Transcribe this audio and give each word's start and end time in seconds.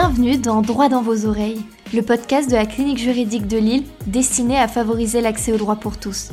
Bienvenue 0.00 0.38
dans 0.38 0.62
Droit 0.62 0.88
dans 0.88 1.02
vos 1.02 1.26
oreilles, 1.26 1.60
le 1.92 2.02
podcast 2.02 2.48
de 2.48 2.54
la 2.54 2.66
clinique 2.66 2.98
juridique 2.98 3.48
de 3.48 3.58
Lille 3.58 3.82
destiné 4.06 4.56
à 4.56 4.68
favoriser 4.68 5.20
l'accès 5.20 5.52
au 5.52 5.56
droit 5.56 5.74
pour 5.74 5.96
tous. 5.98 6.30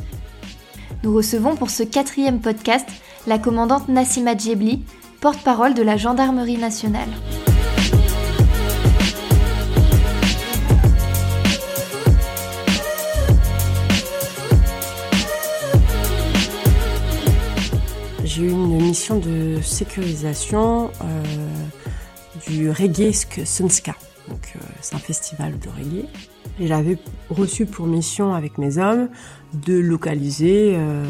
Nous 1.03 1.11
recevons 1.11 1.55
pour 1.55 1.71
ce 1.71 1.81
quatrième 1.81 2.41
podcast 2.41 2.87
la 3.25 3.39
commandante 3.39 3.89
Nassima 3.89 4.37
Djebli, 4.37 4.83
porte-parole 5.19 5.73
de 5.73 5.81
la 5.81 5.97
Gendarmerie 5.97 6.59
nationale. 6.59 7.09
J'ai 18.23 18.43
eu 18.43 18.51
une 18.51 18.79
mission 18.79 19.17
de 19.17 19.59
sécurisation 19.63 20.91
euh, 21.01 21.23
du 22.47 22.69
reggae 22.69 23.11
Sunska. 23.45 23.95
Donc, 24.27 24.53
euh, 24.55 24.59
c'est 24.81 24.95
un 24.95 24.99
festival 24.99 25.57
de 25.59 25.69
reggae. 25.69 26.05
Et 26.59 26.67
j'avais 26.67 26.97
reçu 27.29 27.65
pour 27.65 27.85
mission 27.85 28.33
avec 28.33 28.57
mes 28.57 28.77
hommes 28.77 29.09
de 29.53 29.73
localiser 29.73 30.73
euh, 30.75 31.03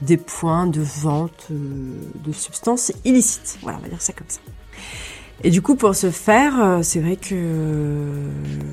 des 0.00 0.16
points 0.16 0.66
de 0.66 0.80
vente 0.80 1.48
euh, 1.50 1.92
de 2.24 2.32
substances 2.32 2.92
illicites. 3.04 3.58
Voilà, 3.62 3.78
on 3.78 3.82
va 3.82 3.88
dire 3.88 4.02
ça 4.02 4.12
comme 4.12 4.28
ça. 4.28 4.40
Et 5.44 5.50
du 5.50 5.60
coup, 5.60 5.76
pour 5.76 5.94
ce 5.94 6.10
faire, 6.10 6.80
c'est 6.82 6.98
vrai 6.98 7.16
que 7.16 8.10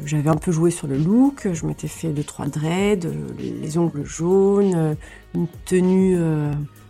j'avais 0.05 0.29
un 0.29 0.37
peu 0.37 0.53
joué 0.53 0.71
sur 0.71 0.87
le 0.87 0.97
look. 0.97 1.49
Je 1.51 1.65
m'étais 1.65 1.89
fait 1.89 2.07
deux 2.07 2.23
trois 2.23 2.45
dreads, 2.45 3.05
les 3.37 3.77
ongles 3.77 4.05
jaunes, 4.05 4.95
une 5.35 5.47
tenue 5.65 6.17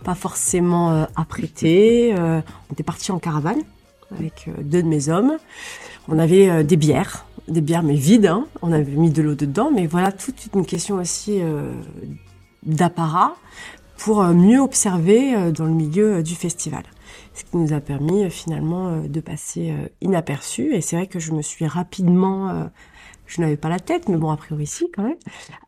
pas 0.03 0.13
forcément 0.13 1.07
apprêtée. 1.15 2.13
On 2.15 2.73
était 2.73 2.83
parti 2.83 3.11
en 3.11 3.17
caravane 3.17 3.63
avec 4.11 4.47
euh, 4.47 4.61
deux 4.61 4.83
de 4.83 4.87
mes 4.87 5.09
hommes. 5.09 5.37
On 6.07 6.19
avait 6.19 6.49
euh, 6.49 6.63
des 6.63 6.77
bières, 6.77 7.25
des 7.47 7.61
bières 7.61 7.83
mais 7.83 7.95
vides. 7.95 8.27
Hein. 8.27 8.45
On 8.61 8.71
avait 8.71 8.91
mis 8.91 9.09
de 9.09 9.21
l'eau 9.21 9.35
dedans, 9.35 9.71
mais 9.73 9.87
voilà 9.87 10.11
toute 10.11 10.49
une 10.53 10.65
question 10.65 10.95
aussi 10.95 11.39
euh, 11.41 11.71
d'apparat 12.63 13.35
pour 13.97 14.21
mieux 14.23 14.59
observer 14.59 15.51
dans 15.53 15.65
le 15.65 15.71
milieu 15.71 16.23
du 16.23 16.35
festival. 16.35 16.83
Ce 17.35 17.43
qui 17.43 17.55
nous 17.55 17.71
a 17.71 17.79
permis 17.79 18.29
finalement 18.29 18.97
de 18.97 19.19
passer 19.21 19.73
inaperçu. 20.01 20.73
Et 20.73 20.81
c'est 20.81 20.97
vrai 20.97 21.07
que 21.07 21.19
je 21.19 21.31
me 21.31 21.41
suis 21.41 21.65
rapidement, 21.67 22.69
je 23.33 23.41
n'avais 23.41 23.57
pas 23.57 23.69
la 23.69 23.79
tête, 23.79 24.09
mais 24.09 24.17
bon, 24.17 24.29
a 24.29 24.37
priori 24.37 24.67
si 24.67 24.89
quand 24.91 25.03
même, 25.03 25.17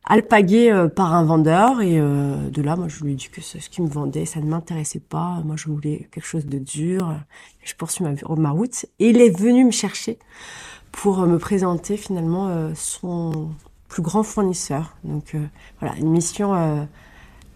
alpaguée 0.05 0.71
euh, 0.71 0.87
par 0.87 1.13
un 1.13 1.23
vendeur. 1.23 1.81
Et 1.81 1.99
euh, 1.99 2.49
de 2.49 2.61
là, 2.61 2.75
moi, 2.75 2.87
je 2.87 3.03
lui 3.03 3.13
ai 3.13 3.15
dit 3.15 3.29
que 3.29 3.41
ce, 3.41 3.59
ce 3.59 3.69
qu'il 3.69 3.83
me 3.83 3.89
vendait, 3.89 4.25
ça 4.25 4.39
ne 4.39 4.45
m'intéressait 4.45 4.99
pas. 4.99 5.41
Moi, 5.43 5.55
je 5.57 5.67
voulais 5.67 6.07
quelque 6.11 6.25
chose 6.25 6.45
de 6.45 6.59
dur. 6.59 7.15
Je 7.63 7.73
poursuis 7.75 8.05
ma, 8.37 8.49
route. 8.51 8.85
Et 8.99 9.09
il 9.09 9.19
est 9.19 9.35
venu 9.35 9.65
me 9.65 9.71
chercher 9.71 10.19
pour 10.91 11.21
euh, 11.21 11.25
me 11.25 11.39
présenter 11.39 11.97
finalement 11.97 12.71
son 12.75 13.49
plus 13.89 14.01
grand 14.01 14.23
fournisseur. 14.23 14.95
Donc 15.03 15.35
voilà, 15.79 15.95
une 15.97 16.09
mission 16.09 16.87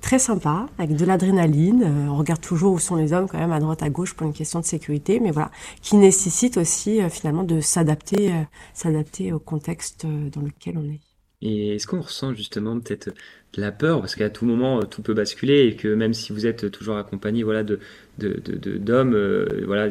très 0.02 0.20
sympa, 0.20 0.68
avec 0.78 0.96
de 0.96 1.06
l'adrénaline. 1.06 1.84
Euh, 1.84 2.10
on 2.10 2.18
regarde 2.18 2.42
toujours 2.42 2.74
où 2.74 2.80
sont 2.80 2.96
les 2.96 3.14
hommes 3.14 3.28
quand 3.28 3.38
même 3.38 3.52
à 3.52 3.60
droite 3.60 3.84
à 3.84 3.90
gauche 3.90 4.14
pour 4.14 4.28
une 4.28 4.34
question 4.34 4.60
de 4.60 4.66
sécurité, 4.66 5.20
mais 5.20 5.32
voilà, 5.32 5.52
qui 5.82 5.96
nécessite 5.98 6.58
aussi 6.58 7.02
euh, 7.02 7.10
finalement 7.10 7.44
de 7.44 7.62
s'adapter, 7.62 8.32
euh, 8.32 8.44
s'adapter 8.74 9.34
au 9.34 9.40
contexte 9.40 10.06
dans 10.06 10.42
lequel 10.42 10.78
on 10.78 10.86
est. 10.86 11.09
Et 11.42 11.76
est-ce 11.76 11.88
qu'on 11.88 12.02
ressent 12.02 12.34
justement 12.34 12.78
peut-être 12.80 13.14
de 13.54 13.62
la 13.62 13.72
peur? 13.72 14.02
Parce 14.02 14.16
qu'à 14.16 14.30
tout 14.30 14.46
moment 14.46 14.80
euh, 14.80 14.84
tout 14.84 15.02
peut 15.02 15.14
basculer 15.14 15.68
et 15.68 15.76
que 15.76 15.88
même 15.88 16.14
si 16.14 16.34
vous 16.34 16.46
êtes 16.46 16.70
toujours 16.70 16.98
accompagné 16.98 17.44
voilà 17.44 17.64
d'hommes 17.64 19.14
euh, 19.14 19.64
voilà 19.66 19.88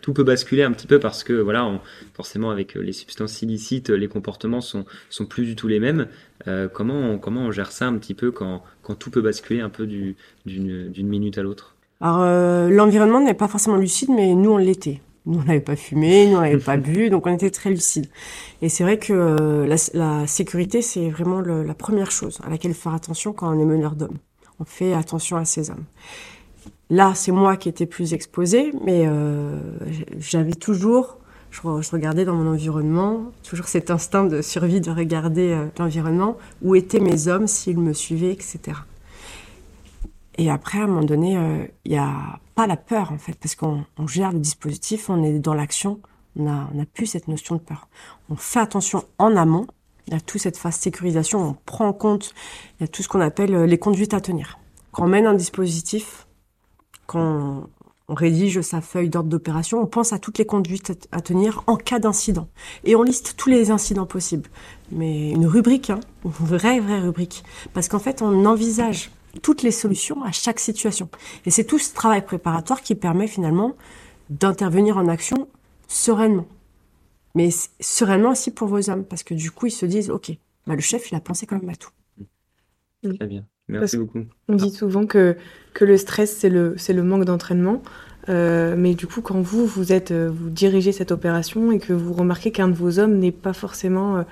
tout 0.00 0.12
peut 0.12 0.22
basculer 0.22 0.62
un 0.62 0.70
petit 0.70 0.86
peu 0.86 1.00
parce 1.00 1.24
que 1.24 1.32
voilà 1.32 1.80
forcément 2.14 2.50
avec 2.50 2.76
euh, 2.76 2.80
les 2.80 2.92
substances 2.92 3.42
illicites 3.42 3.90
les 3.90 4.06
comportements 4.06 4.60
sont 4.60 4.84
sont 5.10 5.26
plus 5.26 5.44
du 5.44 5.56
tout 5.56 5.68
les 5.68 5.80
mêmes. 5.80 6.06
Comment 6.72 6.94
on, 6.94 7.18
comment 7.18 7.42
on 7.42 7.52
gère 7.52 7.72
ça 7.72 7.86
un 7.88 7.98
petit 7.98 8.14
peu 8.14 8.30
quand 8.30 8.62
quand 8.82 8.94
tout 8.94 9.10
peut 9.10 9.20
basculer 9.20 9.60
un 9.60 9.68
peu 9.68 9.86
du 9.86 10.14
d'une 10.46 11.08
minute 11.08 11.36
à 11.36 11.42
l'autre? 11.42 11.74
Alors 12.00 12.20
l'environnement 12.70 13.20
n'est 13.20 13.34
pas 13.34 13.48
forcément 13.48 13.76
lucide, 13.76 14.10
mais 14.10 14.34
nous 14.34 14.52
on 14.52 14.56
l'était. 14.56 15.00
Nous 15.28 15.38
on 15.40 15.44
n'avait 15.44 15.60
pas 15.60 15.76
fumé, 15.76 16.26
nous 16.26 16.38
on 16.38 16.40
n'avait 16.40 16.58
pas 16.58 16.76
bu, 16.88 17.10
donc 17.10 17.26
on 17.26 17.34
était 17.34 17.50
très 17.50 17.70
lucide. 17.70 18.08
Et 18.62 18.68
c'est 18.68 18.82
vrai 18.84 18.98
que 18.98 19.12
euh, 19.12 19.66
la, 19.66 19.76
la 19.94 20.26
sécurité 20.26 20.82
c'est 20.82 21.10
vraiment 21.10 21.40
le- 21.40 21.62
la 21.64 21.74
première 21.74 22.10
chose 22.10 22.40
à 22.44 22.50
laquelle 22.50 22.74
faire 22.74 22.94
attention 22.94 23.32
quand 23.32 23.54
on 23.54 23.60
est 23.60 23.64
meneur 23.64 23.94
d'hommes. 23.94 24.18
On 24.60 24.64
fait 24.64 24.94
attention 24.94 25.36
à 25.36 25.44
ces 25.44 25.70
hommes. 25.70 25.84
Là 26.90 27.12
c'est 27.14 27.32
moi 27.32 27.56
qui 27.56 27.68
étais 27.68 27.86
plus 27.86 28.14
exposée, 28.14 28.72
mais 28.84 29.04
euh, 29.06 29.60
j'avais 30.18 30.54
toujours, 30.54 31.18
je, 31.50 31.60
re- 31.60 31.82
je 31.82 31.90
regardais 31.90 32.24
dans 32.24 32.34
mon 32.34 32.50
environnement, 32.50 33.30
toujours 33.48 33.68
cet 33.68 33.90
instinct 33.90 34.24
de 34.24 34.40
survie 34.42 34.80
de 34.80 34.90
regarder 34.90 35.50
euh, 35.52 35.66
l'environnement, 35.78 36.38
où 36.62 36.74
étaient 36.74 37.00
mes 37.00 37.28
hommes, 37.28 37.46
s'ils 37.46 37.78
me 37.78 37.92
suivaient, 37.92 38.32
etc. 38.32 38.78
Et 40.38 40.50
après, 40.50 40.78
à 40.78 40.84
un 40.84 40.86
moment 40.86 41.04
donné, 41.04 41.36
il 41.84 41.90
n'y 41.92 41.98
a 41.98 42.38
pas 42.58 42.66
la 42.66 42.76
peur, 42.76 43.12
en 43.12 43.18
fait, 43.18 43.34
parce 43.40 43.54
qu'on 43.54 43.84
on 43.98 44.08
gère 44.08 44.32
le 44.32 44.40
dispositif, 44.40 45.10
on 45.10 45.22
est 45.22 45.38
dans 45.38 45.54
l'action, 45.54 46.00
on 46.34 46.48
a, 46.48 46.68
on 46.74 46.82
a 46.82 46.86
plus 46.86 47.06
cette 47.06 47.28
notion 47.28 47.54
de 47.54 47.60
peur. 47.60 47.86
On 48.30 48.34
fait 48.34 48.58
attention 48.58 49.04
en 49.18 49.36
amont, 49.36 49.68
a 50.10 50.18
toute 50.18 50.40
cette 50.40 50.56
phase 50.56 50.74
sécurisation, 50.74 51.50
on 51.50 51.56
prend 51.66 51.86
en 51.86 51.92
compte, 51.92 52.34
il 52.74 52.82
y 52.82 52.84
a 52.84 52.88
tout 52.88 53.04
ce 53.04 53.08
qu'on 53.08 53.20
appelle 53.20 53.54
euh, 53.54 53.64
les 53.64 53.78
conduites 53.78 54.12
à 54.12 54.20
tenir. 54.20 54.58
Quand 54.90 55.04
on 55.04 55.06
mène 55.06 55.26
un 55.26 55.34
dispositif, 55.34 56.26
quand 57.06 57.68
on, 58.08 58.14
rédige 58.14 58.60
sa 58.62 58.80
feuille 58.80 59.08
d'ordre 59.08 59.28
d'opération, 59.28 59.80
on 59.80 59.86
pense 59.86 60.12
à 60.12 60.18
toutes 60.18 60.38
les 60.38 60.46
conduites 60.46 61.06
à 61.12 61.18
à 61.18 61.20
tenir 61.20 61.62
en 61.68 61.76
cas 61.76 62.00
d'incident. 62.00 62.48
Et 62.82 62.96
on 62.96 63.04
liste 63.04 63.34
tous 63.36 63.50
les 63.50 63.70
incidents 63.70 64.06
possibles. 64.06 64.50
Mais 64.90 65.30
une 65.30 65.46
rubrique, 65.46 65.90
hein, 65.90 66.00
une 66.24 66.32
vraie, 66.32 66.80
vraie 66.80 67.00
rubrique. 67.00 67.44
Parce 67.72 67.86
qu'en 67.86 68.00
fait, 68.00 68.20
on 68.20 68.46
envisage 68.46 69.12
toutes 69.42 69.62
les 69.62 69.70
solutions 69.70 70.22
à 70.22 70.32
chaque 70.32 70.60
situation. 70.60 71.08
Et 71.46 71.50
c'est 71.50 71.64
tout 71.64 71.78
ce 71.78 71.94
travail 71.94 72.24
préparatoire 72.24 72.82
qui 72.82 72.94
permet 72.94 73.26
finalement 73.26 73.74
d'intervenir 74.30 74.96
en 74.96 75.08
action 75.08 75.48
sereinement. 75.86 76.46
Mais 77.34 77.50
sereinement 77.80 78.30
aussi 78.30 78.50
pour 78.50 78.68
vos 78.68 78.90
hommes, 78.90 79.04
parce 79.04 79.22
que 79.22 79.34
du 79.34 79.50
coup, 79.50 79.66
ils 79.66 79.70
se 79.70 79.86
disent, 79.86 80.10
OK, 80.10 80.32
bah, 80.66 80.74
le 80.74 80.80
chef, 80.80 81.10
il 81.10 81.14
a 81.14 81.20
pensé 81.20 81.46
quand 81.46 81.60
même 81.60 81.70
à 81.70 81.76
tout. 81.76 81.90
très 83.16 83.26
bien 83.26 83.46
merci 83.68 83.96
beaucoup 83.98 84.24
On 84.48 84.54
dit 84.54 84.70
souvent 84.70 85.06
que, 85.06 85.36
que 85.74 85.84
le 85.84 85.96
stress, 85.96 86.36
c'est 86.36 86.48
le, 86.48 86.74
c'est 86.76 86.92
le 86.92 87.02
manque 87.02 87.24
d'entraînement. 87.24 87.82
Euh, 88.28 88.74
mais 88.76 88.94
du 88.94 89.06
coup, 89.06 89.22
quand 89.22 89.40
vous, 89.40 89.66
vous, 89.66 89.92
êtes, 89.92 90.10
euh, 90.10 90.30
vous 90.30 90.50
dirigez 90.50 90.92
cette 90.92 91.12
opération 91.12 91.72
et 91.72 91.78
que 91.78 91.92
vous 91.92 92.12
remarquez 92.12 92.50
qu'un 92.50 92.68
de 92.68 92.74
vos 92.74 92.98
hommes 92.98 93.18
n'est 93.18 93.32
pas 93.32 93.52
forcément 93.52 94.18
euh, 94.18 94.22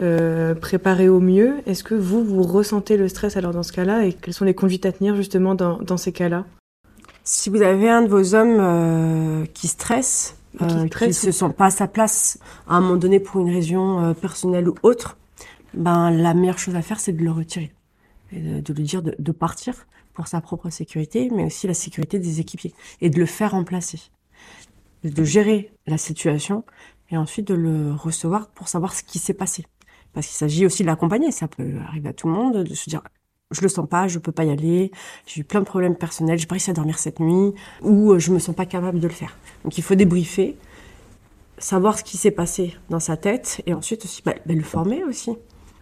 euh, 0.00 0.54
préparé 0.54 1.08
au 1.08 1.20
mieux, 1.20 1.56
est-ce 1.66 1.84
que 1.84 1.94
vous, 1.94 2.24
vous 2.24 2.42
ressentez 2.42 2.96
le 2.96 3.08
stress 3.08 3.36
alors 3.36 3.52
dans 3.52 3.62
ce 3.62 3.72
cas-là 3.72 4.04
et 4.04 4.12
quelles 4.12 4.34
sont 4.34 4.44
les 4.44 4.54
conduites 4.54 4.86
à 4.86 4.92
tenir 4.92 5.16
justement 5.16 5.54
dans, 5.54 5.78
dans 5.78 5.96
ces 5.96 6.12
cas-là? 6.12 6.44
Si 7.24 7.50
vous 7.50 7.62
avez 7.62 7.88
un 7.88 8.02
de 8.02 8.08
vos 8.08 8.34
hommes 8.34 8.58
euh, 8.60 9.46
qui 9.54 9.68
stresse, 9.68 10.36
Qui 10.58 10.64
euh, 10.64 10.88
qui 10.88 11.12
se 11.12 11.32
sent 11.32 11.52
pas 11.56 11.66
à 11.66 11.70
sa 11.70 11.86
place 11.88 12.38
à 12.66 12.76
un 12.76 12.80
moment 12.80 12.96
donné 12.96 13.20
pour 13.20 13.40
une 13.40 13.52
raison 13.52 14.00
euh, 14.00 14.14
personnelle 14.14 14.68
ou 14.68 14.74
autre, 14.82 15.16
ben 15.74 16.10
la 16.10 16.32
meilleure 16.34 16.58
chose 16.58 16.76
à 16.76 16.82
faire 16.82 16.98
c'est 16.98 17.12
de 17.12 17.22
le 17.22 17.30
retirer 17.30 17.72
et 18.32 18.40
de, 18.40 18.60
de 18.60 18.72
lui 18.72 18.84
dire 18.84 19.02
de, 19.02 19.14
de 19.18 19.32
partir 19.32 19.74
pour 20.14 20.28
sa 20.28 20.40
propre 20.40 20.70
sécurité, 20.70 21.30
mais 21.34 21.44
aussi 21.44 21.66
la 21.66 21.74
sécurité 21.74 22.18
des 22.18 22.40
équipiers 22.40 22.72
et 23.02 23.10
de 23.10 23.18
le 23.18 23.26
faire 23.26 23.50
remplacer, 23.50 24.00
de 25.04 25.24
gérer 25.24 25.70
la 25.86 25.98
situation 25.98 26.64
et 27.10 27.16
ensuite 27.18 27.48
de 27.48 27.54
le 27.54 27.92
recevoir 27.92 28.48
pour 28.48 28.68
savoir 28.68 28.94
ce 28.94 29.02
qui 29.02 29.18
s'est 29.18 29.34
passé, 29.34 29.66
parce 30.16 30.26
qu'il 30.26 30.36
s'agit 30.36 30.64
aussi 30.64 30.82
de 30.82 30.86
l'accompagner. 30.86 31.30
Ça 31.30 31.46
peut 31.46 31.74
arriver 31.86 32.08
à 32.08 32.14
tout 32.14 32.26
le 32.26 32.32
monde 32.32 32.64
de 32.64 32.74
se 32.74 32.88
dire 32.88 33.02
je 33.50 33.60
le 33.60 33.68
sens 33.68 33.86
pas, 33.86 34.08
je 34.08 34.18
peux 34.18 34.32
pas 34.32 34.44
y 34.44 34.50
aller, 34.50 34.90
j'ai 35.26 35.42
eu 35.42 35.44
plein 35.44 35.60
de 35.60 35.66
problèmes 35.66 35.94
personnels, 35.94 36.38
j'ai 36.38 36.46
pas 36.46 36.54
réussi 36.54 36.70
à 36.70 36.72
dormir 36.72 36.98
cette 36.98 37.20
nuit, 37.20 37.52
ou 37.82 38.12
euh, 38.12 38.18
je 38.18 38.32
me 38.32 38.38
sens 38.38 38.54
pas 38.54 38.64
capable 38.64 38.98
de 38.98 39.06
le 39.06 39.12
faire. 39.12 39.36
Donc 39.62 39.76
il 39.76 39.84
faut 39.84 39.94
débriefer, 39.94 40.56
savoir 41.58 41.98
ce 41.98 42.02
qui 42.02 42.16
s'est 42.16 42.30
passé 42.30 42.74
dans 42.88 42.98
sa 42.98 43.18
tête, 43.18 43.60
et 43.66 43.74
ensuite 43.74 44.06
aussi 44.06 44.22
bah, 44.24 44.32
bah, 44.46 44.54
le 44.54 44.62
former 44.62 45.04
aussi. 45.04 45.36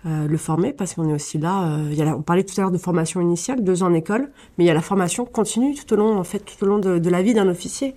Euh, 0.07 0.27
le 0.27 0.37
former 0.37 0.75
parce 0.75 0.93
qu'on 0.93 1.09
est 1.09 1.15
aussi 1.15 1.39
là. 1.39 1.79
euh, 1.79 2.13
on 2.13 2.21
parlait 2.21 2.43
tout 2.43 2.53
à 2.59 2.63
l'heure 2.63 2.73
de 2.73 2.77
formation 2.77 3.23
initiale, 3.23 3.63
deux 3.63 3.85
ans 3.85 3.87
en 3.87 3.95
école, 3.95 4.33
mais 4.59 4.65
il 4.65 4.67
y 4.67 4.71
a 4.71 4.75
la 4.75 4.83
formation 4.83 5.25
continue 5.25 5.77
tout 5.77 5.95
au 5.95 5.97
long, 5.97 6.19
en 6.19 6.25
fait, 6.25 6.41
tout 6.41 6.63
au 6.65 6.67
long 6.67 6.81
de, 6.81 7.09
la 7.09 7.23
vie 7.23 7.35
d'un 7.35 7.49
officier. 7.49 7.95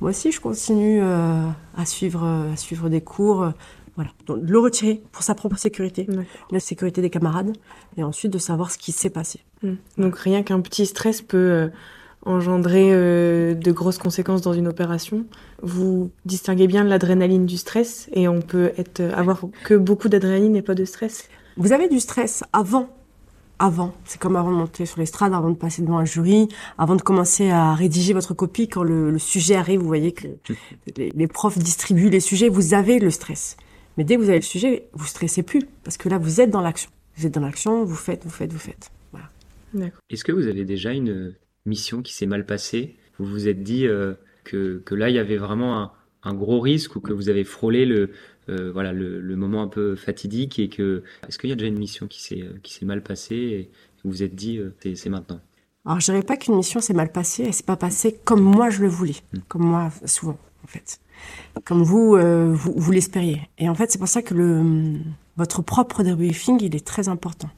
Moi 0.00 0.10
aussi, 0.10 0.30
je 0.30 0.40
continue 0.40 1.02
à 1.02 1.84
suivre 1.84 2.88
des 2.88 3.00
cours. 3.02 3.52
Euh, 3.94 4.02
voilà, 4.02 4.10
donc 4.26 4.44
de 4.44 4.52
le 4.52 4.58
retirer 4.58 5.02
pour 5.12 5.22
sa 5.22 5.34
propre 5.34 5.56
sécurité, 5.56 6.06
la 6.50 6.60
sécurité 6.60 7.00
des 7.00 7.10
camarades, 7.10 7.52
et 7.96 8.02
ensuite 8.02 8.32
de 8.32 8.38
savoir 8.38 8.70
ce 8.70 8.78
qui 8.78 8.92
s'est 8.92 9.10
passé. 9.10 9.40
Mm. 9.62 9.74
Donc 9.98 10.18
rien 10.18 10.42
qu'un 10.42 10.60
petit 10.60 10.86
stress 10.86 11.22
peut 11.22 11.36
euh, 11.36 11.68
engendrer 12.26 12.90
euh, 12.92 13.54
de 13.54 13.72
grosses 13.72 13.98
conséquences 13.98 14.42
dans 14.42 14.52
une 14.52 14.68
opération. 14.68 15.26
Vous 15.62 16.10
distinguez 16.24 16.66
bien 16.66 16.84
l'adrénaline 16.84 17.46
du 17.46 17.56
stress 17.56 18.08
et 18.12 18.28
on 18.28 18.40
peut 18.40 18.72
être, 18.76 19.00
avoir 19.00 19.40
que 19.64 19.74
beaucoup 19.74 20.08
d'adrénaline 20.08 20.56
et 20.56 20.62
pas 20.62 20.74
de 20.74 20.84
stress. 20.84 21.28
Vous 21.56 21.72
avez 21.72 21.88
du 21.88 22.00
stress 22.00 22.42
avant, 22.52 22.88
avant. 23.60 23.92
C'est 24.04 24.20
comme 24.20 24.34
avant 24.34 24.50
de 24.50 24.56
monter 24.56 24.86
sur 24.86 24.98
l'estrade, 24.98 25.32
avant 25.32 25.50
de 25.50 25.54
passer 25.54 25.82
devant 25.82 25.98
un 25.98 26.04
jury, 26.04 26.48
avant 26.78 26.96
de 26.96 27.02
commencer 27.02 27.48
à 27.50 27.74
rédiger 27.74 28.12
votre 28.12 28.34
copie. 28.34 28.66
Quand 28.66 28.82
le, 28.82 29.18
sujet 29.18 29.54
arrive, 29.54 29.80
vous 29.80 29.86
voyez 29.86 30.10
que 30.10 30.26
les, 30.96 31.10
les, 31.14 31.26
profs 31.28 31.58
distribuent 31.58 32.10
les 32.10 32.18
sujets, 32.18 32.48
vous 32.48 32.74
avez 32.74 32.98
le 32.98 33.10
stress. 33.10 33.56
Mais 33.96 34.04
dès 34.04 34.16
que 34.16 34.20
vous 34.20 34.28
avez 34.28 34.38
le 34.38 34.44
sujet, 34.44 34.88
vous 34.92 35.06
stressez 35.06 35.42
plus 35.42 35.62
parce 35.82 35.96
que 35.96 36.08
là, 36.08 36.18
vous 36.18 36.40
êtes 36.40 36.50
dans 36.50 36.60
l'action. 36.60 36.90
Vous 37.16 37.26
êtes 37.26 37.34
dans 37.34 37.40
l'action, 37.40 37.84
vous 37.84 37.94
faites, 37.94 38.24
vous 38.24 38.30
faites, 38.30 38.52
vous 38.52 38.58
faites. 38.58 38.90
Voilà. 39.12 39.90
Est-ce 40.10 40.24
que 40.24 40.32
vous 40.32 40.46
avez 40.46 40.64
déjà 40.64 40.92
une 40.92 41.34
mission 41.64 42.02
qui 42.02 42.12
s'est 42.12 42.26
mal 42.26 42.44
passée? 42.44 42.96
Vous 43.18 43.26
vous 43.26 43.48
êtes 43.48 43.62
dit 43.62 43.86
euh, 43.86 44.14
que, 44.42 44.82
que 44.84 44.94
là, 44.94 45.10
il 45.10 45.14
y 45.14 45.18
avait 45.18 45.36
vraiment 45.36 45.80
un, 45.80 45.92
un 46.24 46.34
gros 46.34 46.60
risque 46.60 46.96
ou 46.96 47.00
que 47.00 47.12
vous 47.12 47.28
avez 47.28 47.44
frôlé 47.44 47.86
le, 47.86 48.10
euh, 48.48 48.72
voilà, 48.72 48.92
le, 48.92 49.20
le, 49.20 49.36
moment 49.36 49.62
un 49.62 49.68
peu 49.68 49.94
fatidique 49.94 50.58
et 50.58 50.68
que 50.68 51.02
est-ce 51.28 51.38
qu'il 51.38 51.50
y 51.50 51.52
a 51.52 51.56
déjà 51.56 51.68
une 51.68 51.78
mission 51.78 52.06
qui 52.06 52.22
s'est 52.22 52.44
qui 52.62 52.74
s'est 52.74 52.84
mal 52.84 53.02
passée 53.02 53.36
et 53.36 53.70
vous 54.02 54.10
vous 54.10 54.22
êtes 54.22 54.34
dit 54.34 54.58
euh, 54.58 54.74
c'est 54.94 55.08
maintenant? 55.08 55.40
Alors 55.84 56.00
je 56.00 56.06
dirais 56.06 56.22
pas 56.22 56.36
qu'une 56.36 56.56
mission 56.56 56.80
s'est 56.80 56.94
mal 56.94 57.12
passée, 57.12 57.44
elle 57.44 57.54
s'est 57.54 57.62
pas 57.62 57.76
passée 57.76 58.18
comme 58.24 58.42
moi 58.42 58.70
je 58.70 58.82
le 58.82 58.88
voulais, 58.88 59.16
hmm. 59.32 59.38
comme 59.48 59.64
moi 59.64 59.90
souvent 60.06 60.38
en 60.62 60.66
fait, 60.66 60.98
comme 61.64 61.82
vous 61.82 62.14
euh, 62.14 62.52
vous, 62.52 62.74
vous 62.76 62.92
l'espériez. 62.92 63.40
Et 63.58 63.68
en 63.68 63.74
fait 63.74 63.90
c'est 63.90 63.98
pour 63.98 64.08
ça 64.08 64.22
que 64.22 64.34
votre 65.36 65.62
propre 65.62 66.02
debriefing 66.02 66.58
il 66.62 66.74
est 66.74 66.86
très 66.86 67.08
important. 67.08 67.50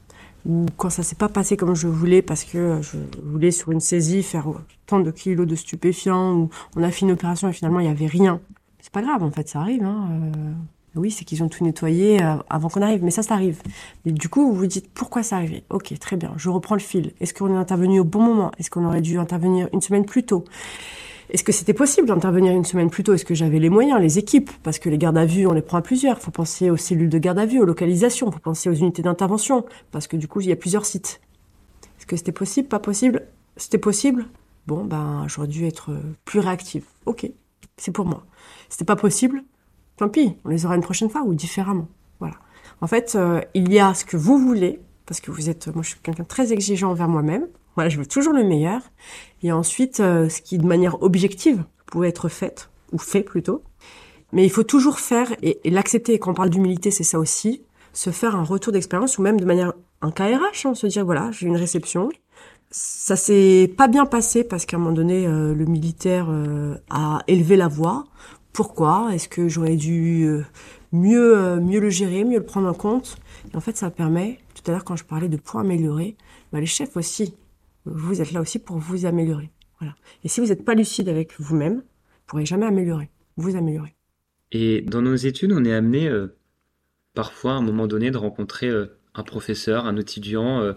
Ou 0.45 0.65
quand 0.77 0.89
ça 0.89 1.03
s'est 1.03 1.15
pas 1.15 1.29
passé 1.29 1.57
comme 1.57 1.75
je 1.75 1.87
voulais 1.87 2.21
parce 2.21 2.43
que 2.43 2.79
je 2.81 2.97
voulais 3.23 3.51
sur 3.51 3.71
une 3.71 3.79
saisie 3.79 4.23
faire 4.23 4.47
tant 4.85 4.99
de 4.99 5.11
kilos 5.11 5.47
de 5.47 5.55
stupéfiants 5.55 6.33
ou 6.33 6.49
on 6.75 6.83
a 6.83 6.91
fait 6.91 7.01
une 7.01 7.11
opération 7.11 7.49
et 7.49 7.53
finalement 7.53 7.79
il 7.79 7.87
y 7.87 7.89
avait 7.89 8.07
rien. 8.07 8.39
C'est 8.79 8.91
pas 8.91 9.01
grave 9.01 9.23
en 9.23 9.31
fait 9.31 9.49
ça 9.49 9.59
arrive. 9.59 9.83
Hein, 9.83 10.09
oui, 10.97 11.11
c'est 11.11 11.25
qu'ils 11.25 11.43
ont 11.43 11.49
tout 11.49 11.63
nettoyé 11.63 12.21
euh, 12.21 12.35
avant 12.49 12.69
qu'on 12.69 12.81
arrive, 12.81 13.03
mais 13.03 13.11
ça, 13.11 13.23
ça 13.23 13.35
arrive. 13.35 13.61
Mais 14.05 14.11
du 14.11 14.29
coup, 14.29 14.47
vous 14.47 14.53
vous 14.53 14.67
dites 14.67 14.89
pourquoi 14.93 15.23
ça 15.23 15.37
arrive 15.37 15.61
Ok, 15.69 15.97
très 15.99 16.17
bien, 16.17 16.33
je 16.37 16.49
reprends 16.49 16.75
le 16.75 16.81
fil. 16.81 17.13
Est-ce 17.19 17.33
qu'on 17.33 17.53
est 17.53 17.57
intervenu 17.57 17.99
au 17.99 18.03
bon 18.03 18.21
moment? 18.21 18.51
Est-ce 18.57 18.69
qu'on 18.69 18.85
aurait 18.85 19.01
dû 19.01 19.17
intervenir 19.17 19.69
une 19.73 19.81
semaine 19.81 20.05
plus 20.05 20.23
tôt? 20.23 20.43
Est-ce 21.29 21.43
que 21.43 21.51
c'était 21.51 21.73
possible 21.73 22.07
d'intervenir 22.07 22.53
une 22.53 22.63
semaine 22.63 22.89
plus 22.89 23.03
tôt? 23.03 23.13
Est-ce 23.13 23.25
que 23.25 23.35
j'avais 23.35 23.59
les 23.59 23.69
moyens, 23.69 23.99
les 23.99 24.17
équipes? 24.17 24.49
Parce 24.63 24.79
que 24.79 24.87
les 24.87 24.97
gardes 24.97 25.17
à 25.17 25.25
vue, 25.25 25.45
on 25.45 25.51
les 25.51 25.61
prend 25.61 25.77
à 25.77 25.81
plusieurs. 25.81 26.17
Il 26.17 26.23
faut 26.23 26.31
penser 26.31 26.69
aux 26.69 26.77
cellules 26.77 27.09
de 27.09 27.17
garde 27.17 27.37
à 27.37 27.45
vue, 27.45 27.59
aux 27.59 27.65
localisations, 27.65 28.29
il 28.29 28.33
faut 28.33 28.39
penser 28.39 28.69
aux 28.69 28.73
unités 28.73 29.01
d'intervention, 29.01 29.65
parce 29.91 30.07
que 30.07 30.15
du 30.15 30.29
coup, 30.29 30.39
il 30.39 30.47
y 30.47 30.53
a 30.53 30.55
plusieurs 30.55 30.85
sites. 30.85 31.19
Est-ce 31.99 32.05
que 32.05 32.15
c'était 32.15 32.31
possible? 32.31 32.69
Pas 32.69 32.79
possible? 32.79 33.23
C'était 33.57 33.77
possible? 33.77 34.25
Bon, 34.67 34.85
ben, 34.85 35.25
j'aurais 35.27 35.47
dû 35.47 35.65
être 35.65 35.91
plus 36.23 36.39
réactive. 36.39 36.85
Ok, 37.05 37.29
c'est 37.75 37.91
pour 37.91 38.05
moi. 38.05 38.23
C'était 38.69 38.85
pas 38.85 38.95
possible? 38.95 39.43
Tant 39.97 40.07
pis, 40.07 40.35
on 40.45 40.49
les 40.49 40.65
aura 40.65 40.75
une 40.75 40.81
prochaine 40.81 41.09
fois 41.09 41.23
ou 41.23 41.33
différemment. 41.33 41.87
Voilà. 42.19 42.35
En 42.79 42.87
fait, 42.87 43.15
euh, 43.15 43.41
il 43.53 43.73
y 43.73 43.79
a 43.79 43.93
ce 43.93 44.05
que 44.05 44.15
vous 44.15 44.37
voulez, 44.37 44.79
parce 45.05 45.19
que 45.19 45.31
vous 45.31 45.49
êtes, 45.49 45.67
moi 45.73 45.83
je 45.83 45.89
suis 45.89 45.99
quelqu'un 45.99 46.23
de 46.23 46.27
très 46.27 46.53
exigeant 46.53 46.91
envers 46.91 47.09
moi-même. 47.09 47.47
Voilà, 47.77 47.89
je 47.89 47.97
veux 47.97 48.05
toujours 48.05 48.33
le 48.33 48.43
meilleur. 48.43 48.81
Et 49.43 49.51
ensuite, 49.51 50.01
euh, 50.01 50.27
ce 50.27 50.41
qui 50.41 50.57
de 50.57 50.65
manière 50.65 51.01
objective 51.01 51.63
pourrait 51.85 52.09
être 52.09 52.27
fait, 52.27 52.69
ou 52.91 52.97
fait 52.97 53.21
plutôt. 53.21 53.61
Mais 54.33 54.43
il 54.43 54.49
faut 54.49 54.63
toujours 54.63 54.99
faire, 54.99 55.31
et, 55.41 55.59
l'accepter, 55.63 56.13
et 56.13 56.19
quand 56.19 56.31
on 56.31 56.33
parle 56.33 56.49
d'humilité, 56.49 56.91
c'est 56.91 57.03
ça 57.03 57.19
aussi, 57.19 57.61
se 57.93 58.09
faire 58.09 58.35
un 58.35 58.43
retour 58.43 58.73
d'expérience, 58.73 59.17
ou 59.17 59.21
même 59.21 59.39
de 59.39 59.45
manière, 59.45 59.73
un 60.01 60.11
KRH, 60.11 60.65
hein, 60.65 60.75
se 60.75 60.87
dire, 60.87 61.05
voilà, 61.05 61.31
j'ai 61.31 61.47
une 61.47 61.55
réception, 61.55 62.09
ça 62.69 63.15
s'est 63.15 63.73
pas 63.77 63.87
bien 63.87 64.05
passé 64.05 64.43
parce 64.43 64.65
qu'à 64.65 64.75
un 64.75 64.79
moment 64.79 64.93
donné, 64.93 65.25
euh, 65.25 65.55
le 65.55 65.65
militaire 65.65 66.27
a 66.89 67.19
élevé 67.27 67.55
la 67.55 67.69
voix. 67.69 68.03
Pourquoi? 68.57 69.09
Est-ce 69.13 69.29
que 69.29 69.47
j'aurais 69.47 69.75
dû 69.75 70.23
euh, 70.23 70.43
mieux, 70.91 71.37
euh, 71.37 71.61
mieux 71.61 71.79
le 71.79 71.91
gérer, 71.91 72.23
mieux 72.23 72.39
le 72.39 72.43
prendre 72.43 72.67
en 72.67 72.73
compte? 72.73 73.17
Et 73.53 73.55
en 73.55 73.59
fait, 73.59 73.77
ça 73.77 73.91
permet, 73.91 74.39
tout 74.55 74.63
à 74.65 74.71
l'heure 74.71 74.83
quand 74.83 74.95
je 74.95 75.03
parlais 75.03 75.29
de 75.29 75.37
points 75.37 75.61
améliorer, 75.61 76.15
bah, 76.51 76.59
les 76.59 76.65
chefs 76.65 76.97
aussi, 76.97 77.35
vous 77.93 78.21
êtes 78.21 78.31
là 78.31 78.41
aussi 78.41 78.59
pour 78.59 78.77
vous 78.77 79.05
améliorer. 79.05 79.51
Voilà. 79.79 79.95
Et 80.23 80.27
si 80.27 80.39
vous 80.39 80.47
n'êtes 80.47 80.65
pas 80.65 80.73
lucide 80.73 81.09
avec 81.09 81.39
vous-même, 81.39 81.73
vous 81.73 81.79
ne 81.79 82.25
pourrez 82.27 82.45
jamais 82.45 82.65
améliorer, 82.65 83.09
vous 83.35 83.55
améliorer. 83.55 83.95
Et 84.51 84.81
dans 84.81 85.01
nos 85.01 85.15
études, 85.15 85.51
on 85.51 85.63
est 85.65 85.73
amené 85.73 86.07
euh, 86.07 86.35
parfois 87.13 87.53
à 87.53 87.55
un 87.55 87.61
moment 87.61 87.87
donné 87.87 88.11
de 88.11 88.17
rencontrer 88.17 88.69
un 89.13 89.23
professeur, 89.23 89.85
un 89.85 89.97
étudiant, 89.97 90.73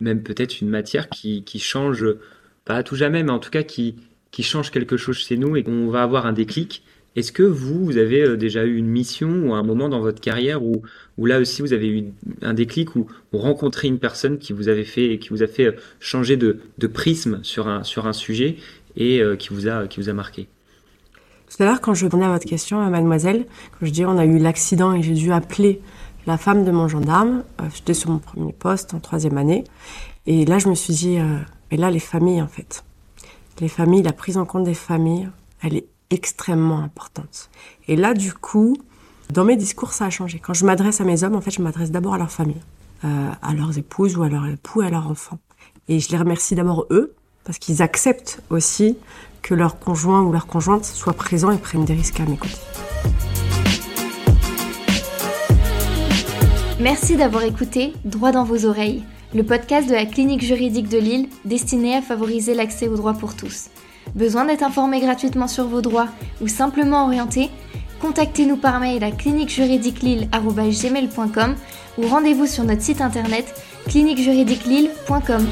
même 0.00 0.22
peut-être 0.22 0.60
une 0.60 0.68
matière 0.68 1.08
qui, 1.08 1.44
qui 1.44 1.58
change, 1.58 2.06
pas 2.64 2.76
à 2.76 2.82
tout 2.82 2.96
jamais, 2.96 3.22
mais 3.22 3.32
en 3.32 3.38
tout 3.38 3.50
cas 3.50 3.62
qui, 3.62 3.96
qui 4.30 4.42
change 4.42 4.70
quelque 4.70 4.96
chose 4.96 5.18
chez 5.18 5.36
nous 5.36 5.56
et 5.56 5.62
qu'on 5.62 5.88
va 5.88 6.02
avoir 6.02 6.26
un 6.26 6.32
déclic. 6.32 6.84
Est-ce 7.16 7.32
que 7.32 7.42
vous, 7.42 7.84
vous 7.84 7.96
avez 7.96 8.22
euh, 8.22 8.36
déjà 8.36 8.64
eu 8.64 8.76
une 8.76 8.86
mission 8.86 9.28
ou 9.44 9.54
un 9.54 9.64
moment 9.64 9.88
dans 9.88 10.00
votre 10.00 10.20
carrière 10.20 10.62
où, 10.62 10.82
où 11.18 11.26
là 11.26 11.40
aussi 11.40 11.60
vous 11.60 11.72
avez 11.72 11.88
eu 11.88 12.04
un 12.40 12.54
déclic 12.54 12.94
ou, 12.94 13.08
rencontré 13.32 13.88
une 13.88 13.98
personne 13.98 14.38
qui 14.38 14.52
vous 14.52 14.68
avait 14.68 14.84
fait 14.84 15.18
qui 15.18 15.30
vous 15.30 15.42
a 15.42 15.46
fait 15.48 15.66
euh, 15.66 15.72
changer 15.98 16.36
de, 16.36 16.60
de 16.78 16.86
prisme 16.86 17.40
sur 17.42 17.66
un, 17.68 17.82
sur 17.82 18.06
un 18.06 18.12
sujet 18.12 18.56
et 18.96 19.20
euh, 19.20 19.34
qui 19.34 19.48
vous 19.48 19.66
a 19.66 19.88
qui 19.88 20.00
vous 20.00 20.08
a 20.08 20.12
marqué? 20.12 20.46
Tout 21.48 21.60
à 21.62 21.66
l'heure, 21.66 21.80
quand 21.80 21.94
je 21.94 22.04
répondais 22.04 22.24
à 22.24 22.30
votre 22.30 22.46
question, 22.46 22.78
mademoiselle, 22.90 23.44
quand 23.72 23.86
je 23.86 23.90
dis 23.90 24.04
on 24.06 24.16
a 24.18 24.24
eu 24.24 24.38
l'accident 24.38 24.92
et 24.94 25.02
j'ai 25.02 25.14
dû 25.14 25.32
appeler 25.32 25.80
la 26.26 26.38
femme 26.38 26.64
de 26.64 26.70
mon 26.70 26.86
gendarme, 26.86 27.42
j'étais 27.74 27.94
sur 27.94 28.10
mon 28.10 28.18
premier 28.18 28.52
poste 28.52 28.94
en 28.94 29.00
troisième 29.00 29.36
année, 29.36 29.64
et 30.26 30.44
là 30.44 30.60
je 30.60 30.68
me 30.68 30.76
suis 30.76 30.94
dit, 30.94 31.18
mais 31.70 31.76
là 31.76 31.90
les 31.90 31.98
familles 31.98 32.40
en 32.40 32.46
fait. 32.46 32.84
Les 33.60 33.66
familles, 33.66 34.04
la 34.04 34.12
prise 34.12 34.36
en 34.36 34.44
compte 34.44 34.62
des 34.62 34.74
familles, 34.74 35.28
elle 35.60 35.76
est 35.76 35.86
extrêmement 36.10 36.80
importante. 36.80 37.50
Et 37.88 37.96
là, 37.96 38.14
du 38.14 38.32
coup, 38.32 38.76
dans 39.32 39.44
mes 39.44 39.56
discours, 39.56 39.92
ça 39.92 40.06
a 40.06 40.10
changé. 40.10 40.38
Quand 40.38 40.54
je 40.54 40.64
m'adresse 40.64 41.00
à 41.00 41.04
mes 41.04 41.22
hommes, 41.24 41.36
en 41.36 41.40
fait, 41.40 41.50
je 41.50 41.62
m'adresse 41.62 41.90
d'abord 41.90 42.14
à 42.14 42.18
leur 42.18 42.30
famille, 42.30 42.60
euh, 43.04 43.30
à 43.42 43.54
leurs 43.54 43.78
épouses 43.78 44.16
ou 44.16 44.22
à 44.22 44.28
leurs 44.28 44.46
époux, 44.46 44.80
à 44.80 44.90
leurs 44.90 45.08
enfants. 45.08 45.38
Et 45.88 46.00
je 46.00 46.10
les 46.10 46.18
remercie 46.18 46.54
d'abord 46.54 46.86
eux, 46.90 47.14
parce 47.44 47.58
qu'ils 47.58 47.82
acceptent 47.82 48.42
aussi 48.50 48.96
que 49.42 49.54
leur 49.54 49.78
conjoint 49.78 50.22
ou 50.22 50.32
leur 50.32 50.46
conjointe 50.46 50.84
soit 50.84 51.14
présent 51.14 51.50
et 51.50 51.58
prennent 51.58 51.84
des 51.84 51.94
risques 51.94 52.20
à 52.20 52.24
mes 52.24 52.36
côtés. 52.36 52.54
Merci 56.80 57.16
d'avoir 57.16 57.44
écouté 57.44 57.92
Droit 58.04 58.32
dans 58.32 58.44
vos 58.44 58.64
oreilles 58.66 59.04
le 59.32 59.44
podcast 59.44 59.88
de 59.88 59.94
la 59.94 60.06
clinique 60.06 60.42
juridique 60.42 60.88
de 60.88 60.98
Lille 60.98 61.28
destiné 61.44 61.94
à 61.94 62.02
favoriser 62.02 62.54
l'accès 62.54 62.88
aux 62.88 62.96
droits 62.96 63.14
pour 63.14 63.36
tous. 63.36 63.68
Besoin 64.14 64.44
d'être 64.44 64.62
informé 64.62 65.00
gratuitement 65.00 65.48
sur 65.48 65.66
vos 65.66 65.80
droits 65.80 66.08
ou 66.40 66.48
simplement 66.48 67.04
orienté 67.04 67.50
Contactez-nous 68.00 68.56
par 68.56 68.80
mail 68.80 69.04
à 69.04 69.10
cliniquejuridiquelille.com 69.10 71.54
ou 71.98 72.06
rendez-vous 72.06 72.46
sur 72.46 72.64
notre 72.64 72.82
site 72.82 73.02
internet 73.02 73.54
cliniquejuridiquelille.com. 73.88 75.46